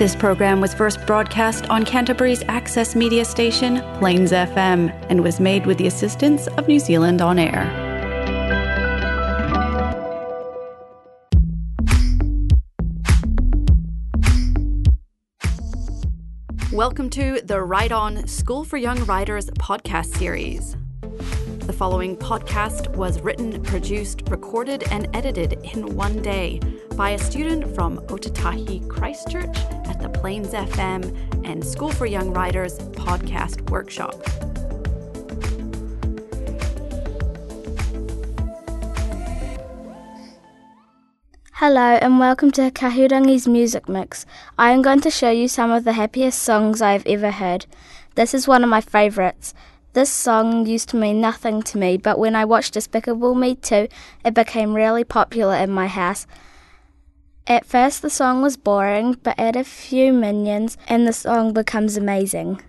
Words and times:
This 0.00 0.16
program 0.16 0.62
was 0.62 0.72
first 0.72 1.06
broadcast 1.06 1.68
on 1.68 1.84
Canterbury's 1.84 2.42
access 2.48 2.96
media 2.96 3.22
station, 3.22 3.82
Plains 3.98 4.32
FM, 4.32 4.90
and 5.10 5.22
was 5.22 5.38
made 5.38 5.66
with 5.66 5.76
the 5.76 5.86
assistance 5.86 6.46
of 6.46 6.66
New 6.66 6.78
Zealand 6.78 7.20
On 7.20 7.38
Air. 7.38 7.66
Welcome 16.72 17.10
to 17.10 17.42
the 17.44 17.60
Write 17.60 17.92
On 17.92 18.26
School 18.26 18.64
for 18.64 18.78
Young 18.78 19.04
Writers 19.04 19.50
podcast 19.58 20.16
series. 20.16 20.78
The 21.66 21.74
following 21.74 22.16
podcast 22.16 22.96
was 22.96 23.20
written, 23.20 23.62
produced, 23.62 24.22
recorded, 24.30 24.82
and 24.90 25.14
edited 25.14 25.58
in 25.62 25.94
one 25.94 26.22
day 26.22 26.58
by 26.96 27.10
a 27.10 27.18
student 27.18 27.74
from 27.74 27.98
Ōtautahi 28.06 28.88
Christchurch 28.88 29.58
the 30.00 30.08
Plains 30.08 30.48
FM 30.48 31.46
and 31.46 31.62
School 31.62 31.92
for 31.92 32.06
Young 32.06 32.32
Writers 32.32 32.78
podcast 32.78 33.68
workshop. 33.70 34.14
Hello 41.52 41.98
and 42.00 42.18
welcome 42.18 42.50
to 42.52 42.70
Kahurangi's 42.70 43.46
Music 43.46 43.90
Mix. 43.90 44.24
I 44.56 44.70
am 44.70 44.80
going 44.80 45.02
to 45.02 45.10
show 45.10 45.30
you 45.30 45.48
some 45.48 45.70
of 45.70 45.84
the 45.84 45.92
happiest 45.92 46.42
songs 46.42 46.80
I 46.80 46.92
have 46.92 47.06
ever 47.06 47.30
heard. 47.30 47.66
This 48.14 48.32
is 48.32 48.48
one 48.48 48.64
of 48.64 48.70
my 48.70 48.80
favourites. 48.80 49.52
This 49.92 50.10
song 50.10 50.64
used 50.66 50.88
to 50.90 50.96
mean 50.96 51.20
nothing 51.20 51.60
to 51.64 51.76
me, 51.76 51.98
but 51.98 52.18
when 52.18 52.34
I 52.34 52.46
watched 52.46 52.72
Despicable 52.72 53.34
Me 53.34 53.54
2, 53.56 53.88
it 54.24 54.32
became 54.32 54.72
really 54.72 55.04
popular 55.04 55.56
in 55.56 55.70
my 55.70 55.88
house. 55.88 56.26
At 57.46 57.66
first, 57.66 58.02
the 58.02 58.10
song 58.10 58.42
was 58.42 58.56
boring, 58.56 59.16
but 59.22 59.38
add 59.38 59.56
a 59.56 59.64
few 59.64 60.12
minions, 60.12 60.76
and 60.86 61.06
the 61.06 61.12
song 61.12 61.52
becomes 61.52 61.96
amazing. 61.96 62.60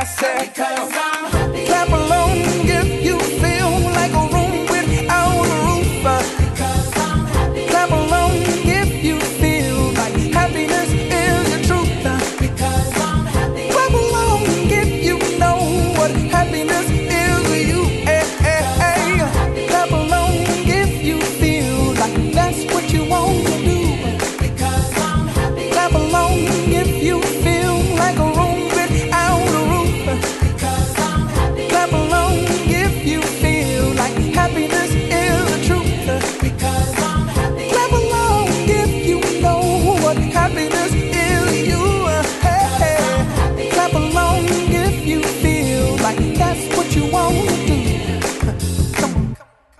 I 0.00 0.04
say, 0.04 0.48
because 0.48 0.92
I'm 0.94 1.49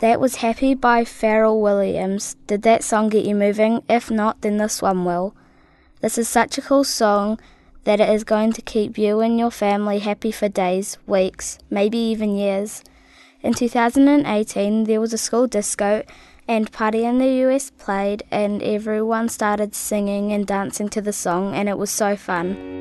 That 0.00 0.18
was 0.18 0.36
Happy 0.36 0.72
by 0.74 1.04
Pharrell 1.04 1.60
Williams. 1.60 2.34
Did 2.46 2.62
that 2.62 2.82
song 2.82 3.10
get 3.10 3.26
you 3.26 3.34
moving? 3.34 3.82
If 3.86 4.10
not, 4.10 4.40
then 4.40 4.56
this 4.56 4.80
one 4.80 5.04
will. 5.04 5.34
This 6.00 6.16
is 6.16 6.26
such 6.26 6.56
a 6.56 6.62
cool 6.62 6.84
song 6.84 7.38
that 7.84 8.00
it 8.00 8.08
is 8.08 8.24
going 8.24 8.54
to 8.54 8.62
keep 8.62 8.96
you 8.96 9.20
and 9.20 9.38
your 9.38 9.50
family 9.50 9.98
happy 9.98 10.32
for 10.32 10.48
days, 10.48 10.96
weeks, 11.06 11.58
maybe 11.68 11.98
even 11.98 12.34
years. 12.34 12.82
In 13.42 13.52
2018, 13.52 14.84
there 14.84 15.02
was 15.02 15.12
a 15.12 15.18
school 15.18 15.46
disco 15.46 16.02
and 16.48 16.72
Party 16.72 17.04
in 17.04 17.18
the 17.18 17.44
US 17.44 17.70
played, 17.70 18.22
and 18.30 18.62
everyone 18.62 19.28
started 19.28 19.74
singing 19.74 20.32
and 20.32 20.46
dancing 20.46 20.88
to 20.88 21.02
the 21.02 21.12
song, 21.12 21.54
and 21.54 21.68
it 21.68 21.76
was 21.76 21.90
so 21.90 22.16
fun. 22.16 22.79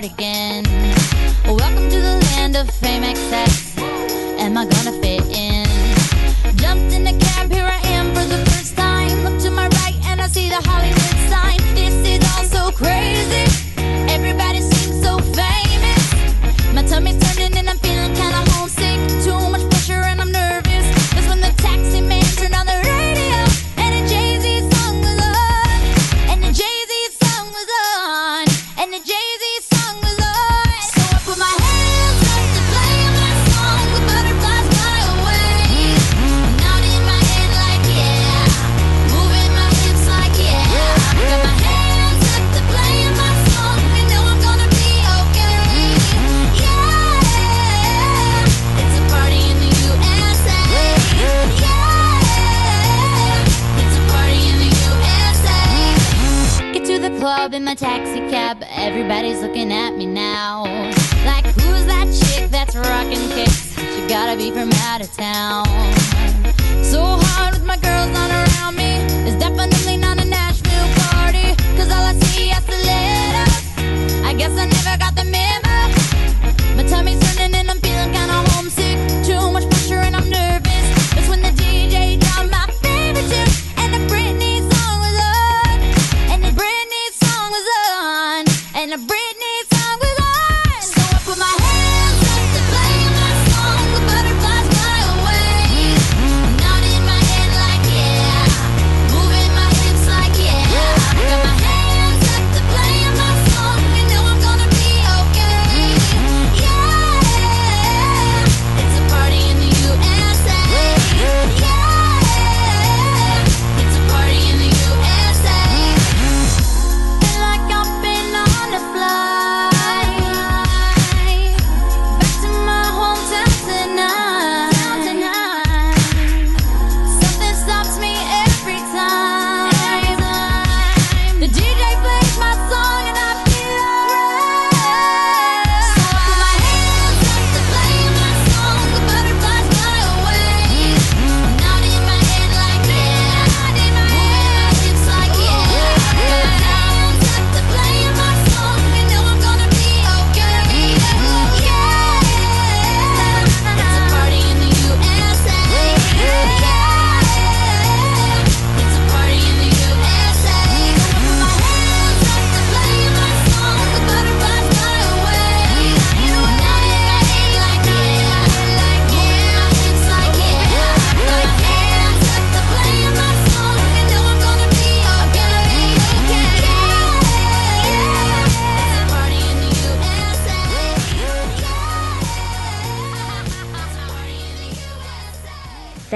My 0.00 0.08
cardigan. 0.08 0.64
Welcome 1.44 1.90
to 1.90 2.00
the 2.00 2.18
land 2.32 2.56
of 2.56 2.70
fame 2.70 3.02
excess. 3.02 3.76
Am 4.38 4.56
I 4.56 4.64
gonna 4.64 4.92
fit 4.92 5.26
in? 5.26 5.66
Jumped 6.56 6.92
in 6.92 7.06
a 7.06 7.18
cab, 7.18 7.50
here 7.50 7.66
I 7.66 7.80
am 7.88 8.08
for 8.14 8.24
the 8.24 8.38
first 8.50 8.76
time. 8.76 9.24
Look 9.24 9.40
to 9.42 9.50
my 9.50 9.68
right 9.68 9.96
and 10.06 10.20
I 10.20 10.26
see 10.28 10.48
the 10.48 10.60
Hollywood 10.68 10.99
club 57.50 57.54
in 57.54 57.64
my 57.64 57.74
taxi 57.74 58.20
cab. 58.30 58.62
Everybody's 58.70 59.40
looking 59.40 59.72
at 59.72 59.96
me 59.96 60.06
now. 60.06 60.64
Like, 61.24 61.46
who's 61.46 61.84
that 61.86 62.06
chick 62.20 62.50
that's 62.50 62.76
rocking 62.76 63.28
kicks? 63.30 63.74
She 63.76 64.06
gotta 64.08 64.36
be 64.36 64.50
from 64.50 64.70
out 64.88 65.00
of 65.00 65.12
town. 65.16 65.64
So 66.84 67.00
hard 67.02 67.54
with 67.54 67.64
my 67.64 67.76
girls 67.78 68.10
on 68.16 68.30
around 68.30 68.76
me. 68.76 68.92
It's 69.26 69.38
definitely 69.38 69.96
not 69.96 70.18
a 70.18 70.24
Nashville 70.24 70.90
party. 71.02 71.54
Cause 71.76 71.90
all 71.90 72.04
I 72.04 72.14
see 72.30 72.50
is 72.50 72.62
stilettos. 72.62 74.24
I 74.24 74.34
guess 74.36 74.52
I 74.56 74.66
never 74.66 74.98
got 74.98 75.14
the 75.16 75.24
memo. 75.24 75.49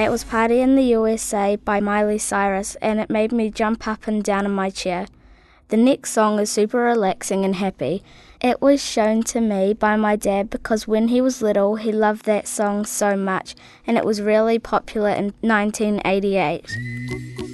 That 0.05 0.11
was 0.11 0.23
Party 0.23 0.61
in 0.61 0.77
the 0.77 0.83
USA 0.83 1.57
by 1.57 1.81
Miley 1.81 2.19
Cyrus, 2.19 2.75
and 2.83 3.01
it 3.01 3.09
made 3.09 3.33
me 3.33 3.51
jump 3.51 3.89
up 3.89 4.07
and 4.07 4.23
down 4.23 4.45
in 4.45 4.51
my 4.51 4.69
chair. 4.69 5.07
The 5.69 5.79
next 5.79 6.11
song 6.11 6.39
is 6.39 6.51
super 6.51 6.77
relaxing 6.77 7.43
and 7.43 7.55
happy. 7.55 8.03
It 8.39 8.61
was 8.61 8.85
shown 8.85 9.23
to 9.23 9.41
me 9.41 9.73
by 9.73 9.97
my 9.97 10.17
dad 10.17 10.51
because 10.51 10.87
when 10.87 11.09
he 11.09 11.23
was 11.23 11.41
little, 11.41 11.77
he 11.77 11.91
loved 11.91 12.27
that 12.27 12.47
song 12.47 12.85
so 12.85 13.17
much, 13.17 13.55
and 13.87 13.97
it 13.97 14.05
was 14.05 14.21
really 14.21 14.59
popular 14.59 15.09
in 15.09 15.33
1988. 15.41 17.54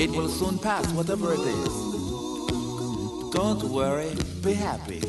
It 0.00 0.10
will 0.10 0.28
soon 0.28 0.58
pass, 0.60 0.86
whatever 0.92 1.32
it 1.32 1.40
is. 1.40 1.74
Don't 3.32 3.64
worry, 3.64 4.14
be 4.44 4.52
happy. 4.52 5.02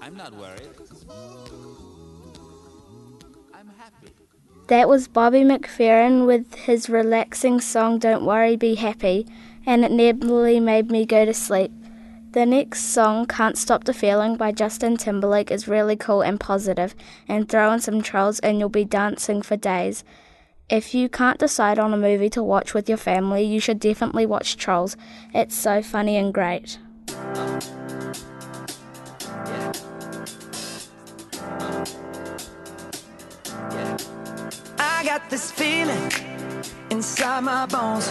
I'm 0.00 0.16
not 0.16 0.32
worried. 0.34 0.70
I'm 3.52 3.68
happy. 3.78 4.08
That 4.68 4.88
was 4.88 5.06
Bobby 5.06 5.40
McFerrin 5.40 6.26
with 6.26 6.54
his 6.54 6.88
relaxing 6.88 7.60
song 7.60 7.98
Don't 7.98 8.24
Worry, 8.24 8.56
Be 8.56 8.76
Happy, 8.76 9.26
and 9.66 9.84
it 9.84 9.92
nearly 9.92 10.60
made 10.60 10.90
me 10.90 11.04
go 11.04 11.26
to 11.26 11.34
sleep. 11.34 11.72
The 12.32 12.46
next 12.46 12.84
song, 12.84 13.26
Can't 13.26 13.58
Stop 13.58 13.84
the 13.84 13.92
Feeling 13.92 14.38
by 14.38 14.52
Justin 14.52 14.96
Timberlake, 14.96 15.50
is 15.50 15.68
really 15.68 15.96
cool 15.96 16.22
and 16.22 16.40
positive, 16.40 16.94
and 17.28 17.46
throw 17.46 17.70
in 17.72 17.80
some 17.80 18.00
trolls 18.00 18.38
and 18.38 18.58
you'll 18.58 18.70
be 18.70 18.86
dancing 18.86 19.42
for 19.42 19.54
days. 19.54 20.02
If 20.70 20.94
you 20.94 21.10
can't 21.10 21.38
decide 21.38 21.78
on 21.78 21.92
a 21.92 21.98
movie 21.98 22.30
to 22.30 22.42
watch 22.42 22.72
with 22.72 22.88
your 22.88 22.96
family, 22.96 23.42
you 23.42 23.60
should 23.60 23.78
definitely 23.78 24.24
watch 24.24 24.56
Trolls. 24.56 24.96
It's 25.34 25.54
so 25.54 25.82
funny 25.82 26.16
and 26.16 26.32
great. 26.32 26.78
I 34.78 35.02
got 35.04 35.28
this 35.28 35.50
feeling 35.50 36.10
inside 36.88 37.40
my 37.40 37.66
bones. 37.66 38.10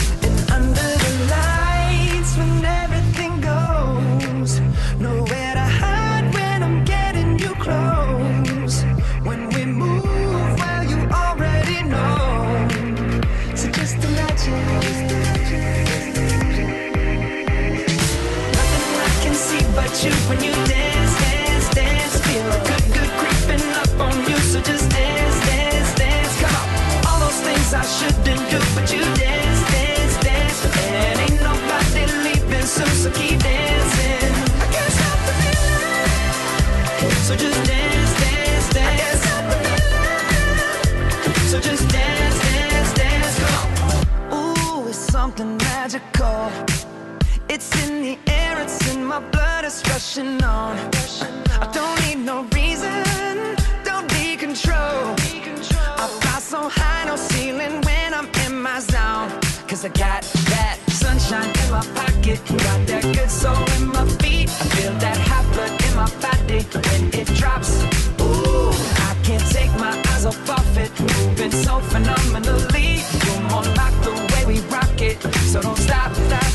Magical. 45.81 46.51
It's 47.49 47.69
in 47.83 48.03
the 48.03 48.15
air, 48.27 48.61
it's 48.61 48.79
in 48.93 49.03
my 49.03 49.19
blood, 49.33 49.65
it's 49.65 49.81
rushing 49.89 50.43
on. 50.43 50.77
I 51.63 51.67
don't 51.77 51.97
need 52.05 52.19
no 52.23 52.43
reason, 52.53 53.01
don't 53.83 54.07
need 54.13 54.37
control. 54.37 55.15
I 56.03 56.05
fly 56.21 56.39
so 56.39 56.69
high, 56.69 57.05
no 57.05 57.15
ceiling 57.15 57.81
when 57.81 58.13
I'm 58.13 58.29
in 58.45 58.61
my 58.61 58.79
zone. 58.79 59.29
Cause 59.67 59.83
I 59.83 59.89
got 59.89 60.21
that 60.53 60.77
sunshine 60.89 61.49
in 61.61 61.71
my 61.71 61.83
pocket, 61.99 62.39
got 62.67 62.79
that 62.91 63.03
good 63.15 63.31
soul 63.31 63.63
in 63.77 63.87
my 63.87 64.05
feet. 64.21 64.49
I 64.61 64.65
feel 64.75 64.93
that 65.05 65.17
hot 65.29 65.45
blood 65.53 65.73
in 65.85 65.93
my 66.01 66.09
body 66.25 66.61
when 66.85 67.03
it 67.19 67.27
drops. 67.39 67.71
Ooh, 68.21 69.00
can't 69.31 69.51
take 69.51 69.71
my 69.79 69.93
eyes 70.11 70.25
off 70.25 70.49
of 70.49 70.77
it. 70.77 70.91
Been 71.37 71.51
so 71.51 71.79
phenomenally. 71.79 72.99
You're 73.25 73.41
more 73.49 73.63
like 73.79 73.95
the 74.03 74.13
way 74.31 74.45
we 74.45 74.59
rock 74.67 75.01
it. 75.01 75.21
So 75.51 75.61
don't 75.61 75.77
stop, 75.77 76.13
stop. 76.13 76.50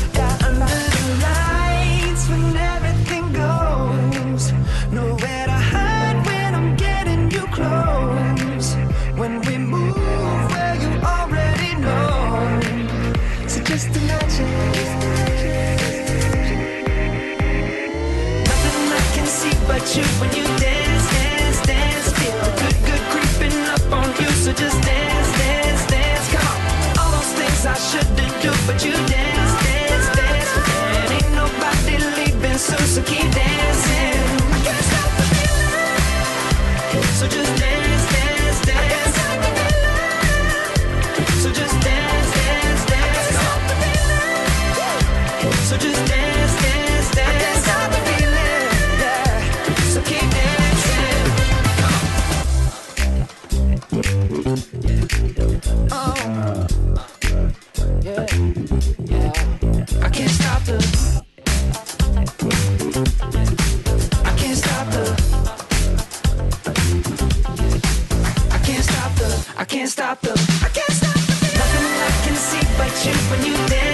I 69.59 69.65
can't 69.65 69.89
stop 69.89 70.21
the. 70.21 70.33
I 70.33 70.69
can't 70.69 70.91
stop 70.91 71.15
the. 71.15 71.47
Nothing 71.57 71.85
I 71.97 72.11
can 72.25 72.35
see 72.35 72.61
but 72.77 72.93
you 73.05 73.13
when 73.31 73.43
you 73.43 73.67
dance, 73.67 73.86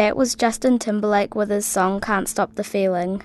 That 0.00 0.16
was 0.16 0.34
Justin 0.34 0.78
Timberlake 0.78 1.34
with 1.34 1.50
his 1.50 1.66
song 1.66 2.00
Can't 2.00 2.26
Stop 2.26 2.54
the 2.54 2.64
Feeling. 2.64 3.20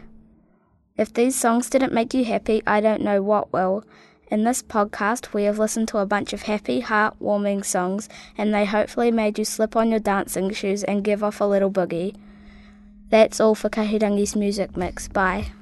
If 0.97 1.13
these 1.13 1.33
songs 1.33 1.69
didn't 1.69 1.93
make 1.93 2.13
you 2.13 2.25
happy, 2.25 2.61
I 2.67 2.81
don't 2.81 2.99
know 2.99 3.21
what 3.21 3.53
will. 3.53 3.85
In 4.29 4.43
this 4.43 4.61
podcast, 4.61 5.33
we 5.33 5.45
have 5.45 5.57
listened 5.57 5.87
to 5.87 5.99
a 5.99 6.05
bunch 6.05 6.33
of 6.33 6.41
happy, 6.41 6.81
heartwarming 6.81 7.63
songs, 7.63 8.09
and 8.37 8.53
they 8.53 8.65
hopefully 8.65 9.09
made 9.09 9.39
you 9.39 9.45
slip 9.45 9.77
on 9.77 9.89
your 9.89 10.01
dancing 10.01 10.51
shoes 10.51 10.83
and 10.83 11.01
give 11.01 11.23
off 11.23 11.39
a 11.39 11.45
little 11.45 11.71
boogie. 11.71 12.13
That's 13.09 13.39
all 13.39 13.55
for 13.55 13.69
Kahurangi's 13.69 14.35
music 14.35 14.75
mix. 14.75 15.07
Bye. 15.07 15.53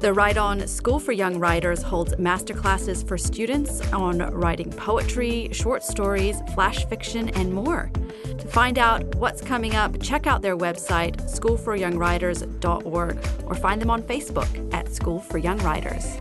The 0.00 0.12
Write 0.12 0.38
On 0.38 0.64
School 0.68 1.00
for 1.00 1.10
Young 1.10 1.40
Writers 1.40 1.82
holds 1.82 2.14
masterclasses 2.14 3.06
for 3.06 3.18
students 3.18 3.80
on 3.92 4.18
writing 4.32 4.70
poetry, 4.70 5.48
short 5.50 5.82
stories, 5.82 6.40
flash 6.54 6.84
fiction, 6.86 7.30
and 7.30 7.52
more. 7.52 7.90
To 8.38 8.46
find 8.46 8.78
out 8.78 9.16
what's 9.16 9.40
coming 9.40 9.74
up, 9.74 10.00
check 10.00 10.28
out 10.28 10.40
their 10.40 10.56
website, 10.56 11.16
schoolforyoungwriters.org, 11.28 13.18
or 13.44 13.54
find 13.56 13.82
them 13.82 13.90
on 13.90 14.04
Facebook 14.04 14.72
at 14.72 14.94
School 14.94 15.18
for 15.18 15.38
Young 15.38 15.58
Writers. 15.58 16.20